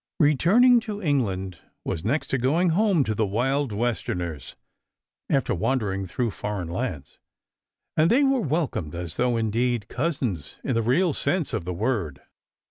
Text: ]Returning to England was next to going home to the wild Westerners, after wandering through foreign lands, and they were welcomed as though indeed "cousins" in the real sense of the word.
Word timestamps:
]Returning 0.19 0.79
to 0.79 0.99
England 0.99 1.59
was 1.85 2.03
next 2.03 2.29
to 2.29 2.39
going 2.39 2.69
home 2.69 3.03
to 3.03 3.13
the 3.13 3.27
wild 3.27 3.71
Westerners, 3.71 4.55
after 5.29 5.53
wandering 5.53 6.07
through 6.07 6.31
foreign 6.31 6.69
lands, 6.69 7.19
and 7.95 8.09
they 8.09 8.23
were 8.23 8.41
welcomed 8.41 8.95
as 8.95 9.17
though 9.17 9.37
indeed 9.37 9.87
"cousins" 9.89 10.57
in 10.63 10.73
the 10.73 10.81
real 10.81 11.13
sense 11.13 11.53
of 11.53 11.65
the 11.65 11.73
word. 11.75 12.19